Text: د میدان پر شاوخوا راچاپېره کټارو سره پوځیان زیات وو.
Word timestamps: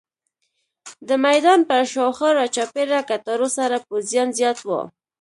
د 1.07 1.09
میدان 1.25 1.59
پر 1.69 1.83
شاوخوا 1.91 2.29
راچاپېره 2.39 2.99
کټارو 3.09 3.47
سره 3.57 3.75
پوځیان 3.87 4.27
زیات 4.39 4.57
وو. 4.63 4.81